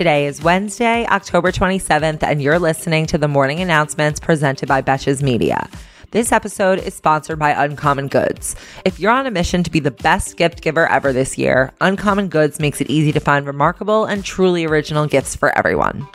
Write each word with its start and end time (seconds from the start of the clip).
Today 0.00 0.26
is 0.26 0.42
Wednesday, 0.42 1.04
October 1.08 1.52
27th, 1.52 2.22
and 2.22 2.40
you're 2.40 2.58
listening 2.58 3.04
to 3.04 3.18
the 3.18 3.28
morning 3.28 3.60
announcements 3.60 4.18
presented 4.18 4.66
by 4.66 4.80
Betches 4.80 5.22
Media. 5.22 5.68
This 6.10 6.32
episode 6.32 6.78
is 6.78 6.94
sponsored 6.94 7.38
by 7.38 7.50
Uncommon 7.50 8.08
Goods. 8.08 8.56
If 8.86 8.98
you're 8.98 9.12
on 9.12 9.26
a 9.26 9.30
mission 9.30 9.62
to 9.62 9.70
be 9.70 9.78
the 9.78 9.90
best 9.90 10.38
gift 10.38 10.62
giver 10.62 10.86
ever 10.86 11.12
this 11.12 11.36
year, 11.36 11.74
Uncommon 11.82 12.28
Goods 12.28 12.58
makes 12.58 12.80
it 12.80 12.88
easy 12.88 13.12
to 13.12 13.20
find 13.20 13.46
remarkable 13.46 14.06
and 14.06 14.24
truly 14.24 14.64
original 14.64 15.06
gifts 15.06 15.36
for 15.36 15.54
everyone. 15.58 16.08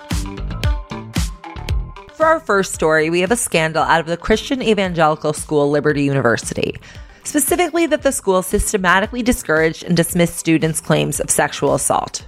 For 2.15 2.25
our 2.25 2.39
first 2.39 2.73
story, 2.73 3.11
we 3.11 3.19
have 3.21 3.29
a 3.29 3.35
scandal 3.35 3.83
out 3.83 3.99
of 3.99 4.07
the 4.07 4.17
Christian 4.17 4.63
evangelical 4.63 5.33
school 5.33 5.69
Liberty 5.69 6.05
University. 6.05 6.75
Specifically, 7.23 7.85
that 7.85 8.01
the 8.01 8.11
school 8.11 8.41
systematically 8.41 9.21
discouraged 9.21 9.83
and 9.83 9.95
dismissed 9.95 10.37
students' 10.37 10.81
claims 10.81 11.19
of 11.19 11.29
sexual 11.29 11.75
assault. 11.75 12.25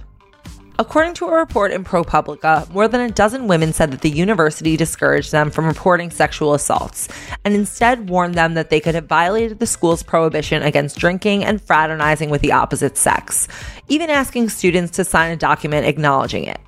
According 0.80 1.14
to 1.14 1.26
a 1.26 1.36
report 1.36 1.72
in 1.72 1.82
ProPublica, 1.82 2.72
more 2.72 2.86
than 2.86 3.00
a 3.00 3.10
dozen 3.10 3.48
women 3.48 3.72
said 3.72 3.90
that 3.90 4.02
the 4.02 4.10
university 4.10 4.76
discouraged 4.76 5.32
them 5.32 5.50
from 5.50 5.66
reporting 5.66 6.08
sexual 6.08 6.54
assaults 6.54 7.08
and 7.44 7.52
instead 7.52 8.08
warned 8.08 8.36
them 8.36 8.54
that 8.54 8.70
they 8.70 8.78
could 8.78 8.94
have 8.94 9.06
violated 9.06 9.58
the 9.58 9.66
school's 9.66 10.04
prohibition 10.04 10.62
against 10.62 10.96
drinking 10.96 11.44
and 11.44 11.60
fraternizing 11.60 12.30
with 12.30 12.42
the 12.42 12.52
opposite 12.52 12.96
sex, 12.96 13.48
even 13.88 14.08
asking 14.08 14.50
students 14.50 14.92
to 14.92 15.04
sign 15.04 15.32
a 15.32 15.36
document 15.36 15.84
acknowledging 15.84 16.44
it. 16.44 16.60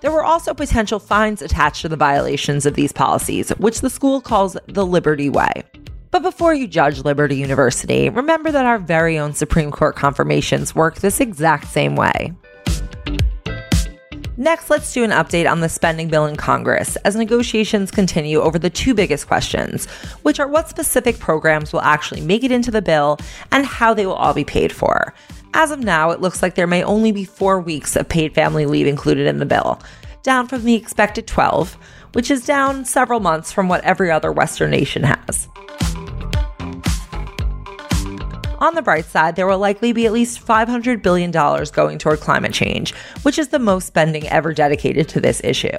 There 0.00 0.10
were 0.10 0.24
also 0.24 0.52
potential 0.52 0.98
fines 0.98 1.40
attached 1.40 1.82
to 1.82 1.88
the 1.88 1.94
violations 1.94 2.66
of 2.66 2.74
these 2.74 2.90
policies, 2.90 3.50
which 3.50 3.82
the 3.82 3.88
school 3.88 4.20
calls 4.20 4.56
the 4.66 4.84
Liberty 4.84 5.28
Way. 5.28 5.62
But 6.10 6.22
before 6.24 6.54
you 6.54 6.66
judge 6.66 7.04
Liberty 7.04 7.36
University, 7.36 8.10
remember 8.10 8.50
that 8.50 8.66
our 8.66 8.80
very 8.80 9.16
own 9.16 9.32
Supreme 9.32 9.70
Court 9.70 9.94
confirmations 9.94 10.74
work 10.74 10.96
this 10.96 11.20
exact 11.20 11.68
same 11.68 11.94
way. 11.94 12.32
Next, 14.36 14.68
let's 14.68 14.92
do 14.92 15.04
an 15.04 15.10
update 15.10 15.48
on 15.48 15.60
the 15.60 15.68
spending 15.68 16.08
bill 16.08 16.26
in 16.26 16.34
Congress 16.34 16.96
as 17.04 17.14
negotiations 17.14 17.92
continue 17.92 18.40
over 18.40 18.58
the 18.58 18.68
two 18.68 18.92
biggest 18.92 19.28
questions, 19.28 19.86
which 20.22 20.40
are 20.40 20.48
what 20.48 20.68
specific 20.68 21.20
programs 21.20 21.72
will 21.72 21.82
actually 21.82 22.20
make 22.20 22.42
it 22.42 22.50
into 22.50 22.72
the 22.72 22.82
bill 22.82 23.18
and 23.52 23.64
how 23.64 23.94
they 23.94 24.06
will 24.06 24.14
all 24.14 24.34
be 24.34 24.44
paid 24.44 24.72
for. 24.72 25.14
As 25.54 25.70
of 25.70 25.78
now, 25.78 26.10
it 26.10 26.20
looks 26.20 26.42
like 26.42 26.56
there 26.56 26.66
may 26.66 26.82
only 26.82 27.12
be 27.12 27.24
four 27.24 27.60
weeks 27.60 27.94
of 27.94 28.08
paid 28.08 28.34
family 28.34 28.66
leave 28.66 28.88
included 28.88 29.28
in 29.28 29.38
the 29.38 29.46
bill, 29.46 29.80
down 30.24 30.48
from 30.48 30.64
the 30.64 30.74
expected 30.74 31.28
12, 31.28 31.78
which 32.14 32.28
is 32.28 32.44
down 32.44 32.84
several 32.84 33.20
months 33.20 33.52
from 33.52 33.68
what 33.68 33.84
every 33.84 34.10
other 34.10 34.32
Western 34.32 34.72
nation 34.72 35.04
has. 35.04 35.48
On 38.64 38.74
the 38.74 38.80
bright 38.80 39.04
side, 39.04 39.36
there 39.36 39.46
will 39.46 39.58
likely 39.58 39.92
be 39.92 40.06
at 40.06 40.12
least 40.14 40.42
$500 40.42 41.02
billion 41.02 41.30
going 41.30 41.98
toward 41.98 42.20
climate 42.20 42.54
change, 42.54 42.94
which 43.20 43.38
is 43.38 43.48
the 43.48 43.58
most 43.58 43.86
spending 43.86 44.26
ever 44.28 44.54
dedicated 44.54 45.06
to 45.10 45.20
this 45.20 45.42
issue. 45.44 45.76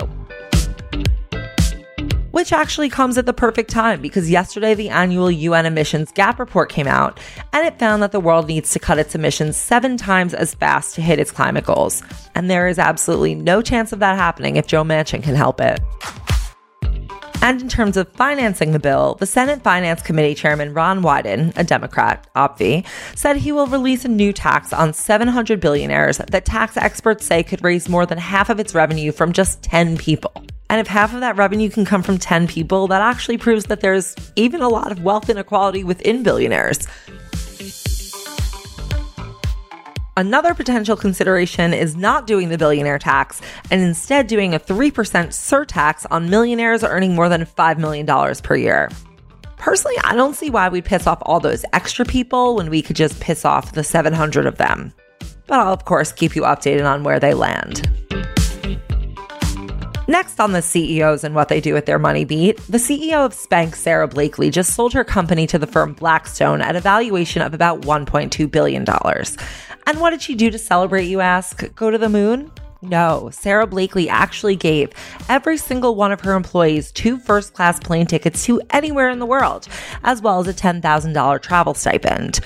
Which 2.30 2.54
actually 2.54 2.90
comes 2.90 3.18
at 3.18 3.26
the 3.26 3.34
perfect 3.34 3.72
time 3.72 4.04
because 4.04 4.30
yesterday 4.30 4.76
the 4.76 4.90
annual 4.90 5.32
UN 5.32 5.66
emissions 5.66 6.12
gap 6.12 6.38
report 6.38 6.70
came 6.70 6.86
out 6.86 7.20
and 7.54 7.66
it 7.66 7.80
found 7.80 8.04
that 8.04 8.12
the 8.12 8.20
world 8.20 8.48
needs 8.48 8.70
to 8.74 8.78
cut 8.78 9.00
its 9.00 9.16
emissions 9.16 9.58
seven 9.58 9.98
times 9.98 10.36
as 10.36 10.54
fast 10.54 10.94
to 10.94 11.02
hit 11.02 11.18
its 11.18 11.32
climate 11.32 11.66
goals. 11.66 12.04
And 12.36 12.52
there 12.52 12.68
is 12.68 12.78
absolutely 12.78 13.34
no 13.34 13.64
chance 13.64 13.94
of 13.94 14.00
that 14.00 14.16
happening 14.16 14.58
if 14.58 14.68
Joe 14.68 14.84
Manchin 14.84 15.24
can 15.24 15.34
help 15.34 15.60
it. 15.60 15.80
And 17.46 17.62
in 17.62 17.70
terms 17.70 17.96
of 17.96 18.10
financing 18.14 18.72
the 18.72 18.80
bill, 18.80 19.18
the 19.20 19.28
Senate 19.28 19.62
Finance 19.62 20.02
Committee 20.02 20.34
Chairman 20.34 20.74
Ron 20.74 21.04
Wyden, 21.04 21.56
a 21.56 21.64
Democrat, 21.64 22.26
obvi, 22.36 22.84
said 23.16 23.38
he 23.38 23.52
will 23.52 23.68
release 23.68 24.04
a 24.04 24.08
new 24.08 24.34
tax 24.34 24.74
on 24.74 24.94
700 24.94 25.60
billionaires 25.60 26.18
that 26.18 26.44
tax 26.44 26.76
experts 26.76 27.24
say 27.24 27.44
could 27.44 27.64
raise 27.64 27.88
more 27.88 28.08
than 28.08 28.18
half 28.18 28.50
of 28.50 28.60
its 28.60 28.74
revenue 28.74 29.12
from 29.12 29.32
just 29.32 29.62
10 29.62 29.96
people. 30.00 30.34
And 30.72 30.82
if 30.82 30.88
half 30.88 31.14
of 31.14 31.20
that 31.20 31.38
revenue 31.38 31.70
can 31.70 31.86
come 31.86 32.02
from 32.02 32.18
10 32.18 32.48
people, 32.48 32.88
that 32.88 33.04
actually 33.04 33.38
proves 33.38 33.66
that 33.66 33.80
there's 33.80 34.16
even 34.36 34.64
a 34.64 34.68
lot 34.68 34.92
of 34.92 35.04
wealth 35.04 35.30
inequality 35.30 35.84
within 35.84 36.24
billionaires. 36.24 36.88
Another 40.18 40.54
potential 40.54 40.96
consideration 40.96 41.74
is 41.74 41.98
not 41.98 42.26
doing 42.26 42.48
the 42.48 42.58
billionaire 42.58 42.98
tax 42.98 43.42
and 43.70 43.82
instead 43.82 44.28
doing 44.28 44.54
a 44.54 44.60
3% 44.60 44.94
surtax 44.94 46.06
on 46.10 46.30
millionaires 46.30 46.86
earning 46.86 47.16
more 47.16 47.28
than 47.28 47.46
$5 47.46 47.78
million 47.80 48.08
per 48.42 48.56
year. 48.56 48.90
Personally, 49.58 49.98
I 50.06 50.16
don't 50.16 50.34
see 50.34 50.50
why 50.50 50.70
we'd 50.70 50.86
piss 50.86 51.06
off 51.06 51.18
all 51.24 51.42
those 51.42 51.66
extra 51.74 52.06
people 52.06 52.56
when 52.56 52.70
we 52.70 52.82
could 52.82 52.96
just 52.96 53.20
piss 53.20 53.44
off 53.44 53.74
the 53.74 53.84
700 53.84 54.46
of 54.46 54.58
them. 54.58 54.94
But 55.48 55.60
I'll, 55.60 55.74
of 55.74 55.84
course, 55.84 56.14
keep 56.14 56.34
you 56.34 56.44
updated 56.44 56.90
on 56.90 57.04
where 57.04 57.20
they 57.20 57.34
land. 57.34 58.05
Next 60.08 60.40
on 60.40 60.52
the 60.52 60.62
CEOs 60.62 61.24
and 61.24 61.34
what 61.34 61.50
they 61.50 61.60
do 61.60 61.74
with 61.74 61.88
their 61.88 61.98
money 61.98 62.26
beat, 62.26 62.58
the 62.68 62.78
CEO 62.78 63.26
of 63.26 63.34
Spanx, 63.34 63.76
Sara 63.76 64.08
Blakely, 64.08 64.52
just 64.52 64.76
sold 64.76 64.94
her 64.94 65.04
company 65.04 65.48
to 65.48 65.58
the 65.58 65.66
firm 65.66 65.94
Blackstone 65.94 66.62
at 66.62 66.76
a 66.76 66.80
valuation 66.80 67.42
of 67.42 67.56
about 67.56 67.82
$1.2 67.82 68.52
billion. 68.52 68.86
And 69.88 70.00
what 70.00 70.12
did 70.12 70.22
she 70.22 70.36
do 70.36 70.52
to 70.52 70.60
celebrate, 70.60 71.06
you 71.06 71.22
ask? 71.22 71.74
Go 71.76 71.90
to 71.90 71.98
the 71.98 72.10
moon? 72.10 72.52
No, 72.84 73.30
Sara 73.32 73.66
Blakely 73.66 74.08
actually 74.08 74.56
gave 74.56 74.92
every 75.28 75.58
single 75.58 75.96
one 75.96 76.12
of 76.12 76.22
her 76.22 76.34
employees 76.34 76.92
two 76.92 77.18
first 77.18 77.54
class 77.54 77.80
plane 77.80 78.06
tickets 78.06 78.46
to 78.46 78.62
anywhere 78.70 79.10
in 79.10 79.18
the 79.18 79.26
world, 79.26 79.68
as 80.04 80.22
well 80.22 80.40
as 80.40 80.48
a 80.48 80.54
$10,000 80.54 81.42
travel 81.42 81.74
stipend. 81.74 82.42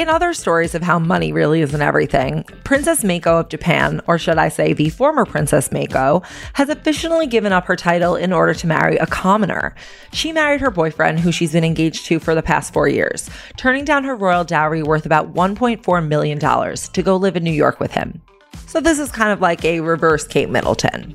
In 0.00 0.08
other 0.08 0.32
stories 0.32 0.74
of 0.74 0.80
how 0.80 0.98
money 0.98 1.30
really 1.30 1.60
isn't 1.60 1.82
everything, 1.82 2.44
Princess 2.64 3.04
Mako 3.04 3.40
of 3.40 3.50
Japan, 3.50 4.00
or 4.06 4.16
should 4.16 4.38
I 4.38 4.48
say 4.48 4.72
the 4.72 4.88
former 4.88 5.26
Princess 5.26 5.70
Mako, 5.70 6.22
has 6.54 6.70
officially 6.70 7.26
given 7.26 7.52
up 7.52 7.66
her 7.66 7.76
title 7.76 8.16
in 8.16 8.32
order 8.32 8.54
to 8.54 8.66
marry 8.66 8.96
a 8.96 9.06
commoner. 9.06 9.74
She 10.14 10.32
married 10.32 10.62
her 10.62 10.70
boyfriend, 10.70 11.20
who 11.20 11.30
she's 11.30 11.52
been 11.52 11.64
engaged 11.64 12.06
to 12.06 12.18
for 12.18 12.34
the 12.34 12.42
past 12.42 12.72
four 12.72 12.88
years, 12.88 13.28
turning 13.58 13.84
down 13.84 14.04
her 14.04 14.16
royal 14.16 14.42
dowry 14.42 14.82
worth 14.82 15.04
about 15.04 15.34
$1.4 15.34 16.08
million 16.08 16.38
to 16.38 17.02
go 17.02 17.16
live 17.16 17.36
in 17.36 17.44
New 17.44 17.50
York 17.50 17.78
with 17.78 17.92
him. 17.92 18.22
So 18.68 18.80
this 18.80 18.98
is 18.98 19.12
kind 19.12 19.32
of 19.32 19.42
like 19.42 19.66
a 19.66 19.80
reverse 19.80 20.26
Kate 20.26 20.48
Middleton. 20.48 21.12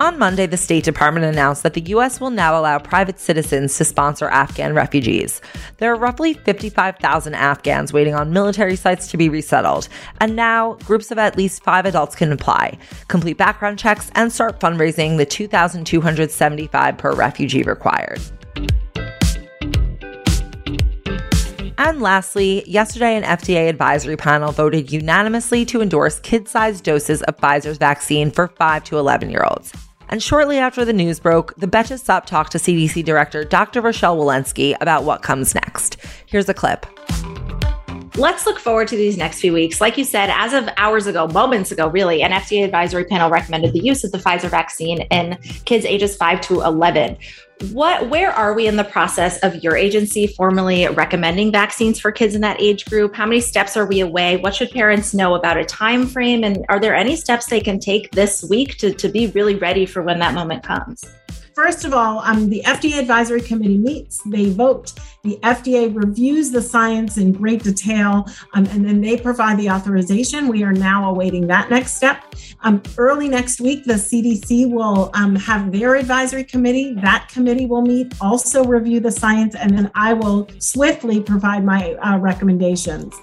On 0.00 0.18
Monday, 0.18 0.46
the 0.46 0.56
State 0.56 0.84
Department 0.84 1.26
announced 1.26 1.62
that 1.62 1.74
the 1.74 1.82
U.S. 1.88 2.22
will 2.22 2.30
now 2.30 2.58
allow 2.58 2.78
private 2.78 3.20
citizens 3.20 3.76
to 3.76 3.84
sponsor 3.84 4.30
Afghan 4.30 4.72
refugees. 4.72 5.42
There 5.76 5.92
are 5.92 5.96
roughly 5.96 6.32
55,000 6.32 7.34
Afghans 7.34 7.92
waiting 7.92 8.14
on 8.14 8.32
military 8.32 8.76
sites 8.76 9.08
to 9.08 9.18
be 9.18 9.28
resettled, 9.28 9.90
and 10.18 10.34
now 10.34 10.78
groups 10.86 11.10
of 11.10 11.18
at 11.18 11.36
least 11.36 11.62
five 11.62 11.84
adults 11.84 12.16
can 12.16 12.32
apply, 12.32 12.78
complete 13.08 13.36
background 13.36 13.78
checks, 13.78 14.10
and 14.14 14.32
start 14.32 14.58
fundraising 14.58 15.18
the 15.18 15.26
2,275 15.26 16.96
per 16.96 17.12
refugee 17.12 17.62
required. 17.62 18.22
And 21.76 22.00
lastly, 22.00 22.66
yesterday 22.66 23.18
an 23.18 23.24
FDA 23.24 23.68
advisory 23.68 24.16
panel 24.16 24.52
voted 24.52 24.90
unanimously 24.90 25.66
to 25.66 25.82
endorse 25.82 26.20
kid 26.20 26.48
sized 26.48 26.84
doses 26.84 27.20
of 27.24 27.36
Pfizer's 27.36 27.76
vaccine 27.76 28.30
for 28.30 28.48
5 28.48 28.84
to 28.84 28.96
11 28.96 29.28
year 29.28 29.44
olds. 29.46 29.74
And 30.10 30.20
shortly 30.20 30.58
after 30.58 30.84
the 30.84 30.92
news 30.92 31.20
broke, 31.20 31.54
the 31.56 31.68
Betches 31.68 32.00
Sup 32.00 32.26
talked 32.26 32.52
to 32.52 32.58
CDC 32.58 33.04
Director 33.04 33.44
Dr. 33.44 33.80
Rochelle 33.80 34.18
Walensky 34.18 34.76
about 34.80 35.04
what 35.04 35.22
comes 35.22 35.54
next. 35.54 35.96
Here's 36.26 36.48
a 36.48 36.54
clip. 36.54 36.84
Let's 38.16 38.44
look 38.44 38.58
forward 38.58 38.88
to 38.88 38.96
these 38.96 39.16
next 39.16 39.40
few 39.40 39.52
weeks. 39.52 39.80
Like 39.80 39.96
you 39.96 40.04
said, 40.04 40.30
as 40.30 40.52
of 40.52 40.68
hours 40.76 41.06
ago, 41.06 41.28
moments 41.28 41.70
ago, 41.70 41.88
really, 41.88 42.22
an 42.22 42.32
FDA 42.32 42.64
advisory 42.64 43.04
panel 43.04 43.30
recommended 43.30 43.72
the 43.72 43.80
use 43.80 44.02
of 44.04 44.12
the 44.12 44.18
Pfizer 44.18 44.50
vaccine 44.50 45.02
in 45.02 45.38
kids 45.64 45.84
ages 45.84 46.16
5 46.16 46.40
to 46.42 46.60
11 46.62 47.16
what 47.72 48.08
where 48.08 48.30
are 48.30 48.54
we 48.54 48.66
in 48.66 48.76
the 48.76 48.84
process 48.84 49.38
of 49.40 49.54
your 49.56 49.76
agency 49.76 50.26
formally 50.26 50.86
recommending 50.88 51.52
vaccines 51.52 52.00
for 52.00 52.10
kids 52.10 52.34
in 52.34 52.40
that 52.40 52.60
age 52.60 52.86
group? 52.86 53.14
How 53.14 53.26
many 53.26 53.40
steps 53.40 53.76
are 53.76 53.84
we 53.84 54.00
away? 54.00 54.38
What 54.38 54.54
should 54.54 54.70
parents 54.70 55.12
know 55.12 55.34
about 55.34 55.58
a 55.58 55.64
time 55.64 56.06
frame? 56.06 56.42
And 56.42 56.64
are 56.70 56.80
there 56.80 56.94
any 56.94 57.16
steps 57.16 57.46
they 57.46 57.60
can 57.60 57.78
take 57.78 58.10
this 58.12 58.42
week 58.42 58.78
to, 58.78 58.94
to 58.94 59.08
be 59.10 59.26
really 59.28 59.56
ready 59.56 59.84
for 59.84 60.02
when 60.02 60.18
that 60.20 60.32
moment 60.32 60.62
comes 60.62 61.04
First 61.62 61.84
of 61.84 61.92
all, 61.92 62.20
um, 62.20 62.48
the 62.48 62.62
FDA 62.64 62.98
advisory 62.98 63.42
committee 63.42 63.76
meets, 63.76 64.22
they 64.22 64.48
vote, 64.48 64.94
the 65.22 65.38
FDA 65.42 65.94
reviews 65.94 66.50
the 66.50 66.62
science 66.62 67.18
in 67.18 67.32
great 67.32 67.62
detail, 67.62 68.26
um, 68.54 68.64
and 68.70 68.82
then 68.82 69.02
they 69.02 69.18
provide 69.18 69.58
the 69.58 69.68
authorization. 69.68 70.48
We 70.48 70.64
are 70.64 70.72
now 70.72 71.10
awaiting 71.10 71.46
that 71.48 71.68
next 71.68 71.98
step. 71.98 72.34
Um, 72.62 72.82
early 72.96 73.28
next 73.28 73.60
week, 73.60 73.84
the 73.84 73.94
CDC 73.94 74.70
will 74.70 75.10
um, 75.12 75.36
have 75.36 75.70
their 75.70 75.96
advisory 75.96 76.44
committee. 76.44 76.94
That 76.94 77.28
committee 77.30 77.66
will 77.66 77.82
meet, 77.82 78.14
also 78.22 78.64
review 78.64 78.98
the 78.98 79.12
science, 79.12 79.54
and 79.54 79.76
then 79.76 79.90
I 79.94 80.14
will 80.14 80.48
swiftly 80.60 81.20
provide 81.20 81.62
my 81.62 81.92
uh, 81.96 82.16
recommendations. 82.16 83.14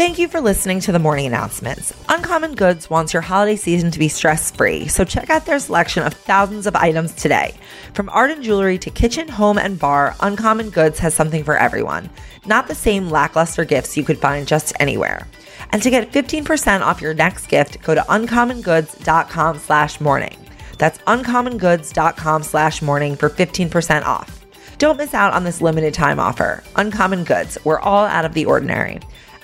Thank 0.00 0.18
you 0.18 0.28
for 0.28 0.40
listening 0.40 0.80
to 0.80 0.92
the 0.92 0.98
morning 0.98 1.26
announcements. 1.26 1.92
Uncommon 2.08 2.54
Goods 2.54 2.88
wants 2.88 3.12
your 3.12 3.20
holiday 3.20 3.54
season 3.54 3.90
to 3.90 3.98
be 3.98 4.08
stress 4.08 4.50
free, 4.50 4.88
so 4.88 5.04
check 5.04 5.28
out 5.28 5.44
their 5.44 5.58
selection 5.58 6.04
of 6.04 6.14
thousands 6.14 6.66
of 6.66 6.74
items 6.74 7.12
today. 7.12 7.52
From 7.92 8.08
art 8.08 8.30
and 8.30 8.42
jewelry 8.42 8.78
to 8.78 8.88
kitchen, 8.88 9.28
home, 9.28 9.58
and 9.58 9.78
bar, 9.78 10.16
Uncommon 10.20 10.70
Goods 10.70 10.98
has 11.00 11.12
something 11.12 11.44
for 11.44 11.54
everyone. 11.54 12.08
Not 12.46 12.66
the 12.66 12.74
same 12.74 13.10
lackluster 13.10 13.66
gifts 13.66 13.94
you 13.94 14.02
could 14.02 14.16
find 14.16 14.48
just 14.48 14.72
anywhere. 14.80 15.28
And 15.70 15.82
to 15.82 15.90
get 15.90 16.10
15% 16.10 16.80
off 16.80 17.02
your 17.02 17.12
next 17.12 17.48
gift, 17.48 17.82
go 17.82 17.94
to 17.94 18.00
uncommongoods.com 18.00 19.58
slash 19.58 20.00
morning. 20.00 20.38
That's 20.78 20.96
uncommongoods.com 21.00 22.42
slash 22.42 22.80
morning 22.80 23.16
for 23.16 23.28
15% 23.28 24.06
off. 24.06 24.46
Don't 24.78 24.96
miss 24.96 25.12
out 25.12 25.34
on 25.34 25.44
this 25.44 25.60
limited 25.60 25.92
time 25.92 26.18
offer. 26.18 26.64
Uncommon 26.76 27.24
Goods, 27.24 27.58
we're 27.64 27.80
all 27.80 28.06
out 28.06 28.24
of 28.24 28.32
the 28.32 28.46
ordinary. 28.46 29.00